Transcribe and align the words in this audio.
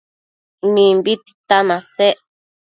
Mimbi 0.73 1.13
tita 1.25 1.57
masec 1.67 2.17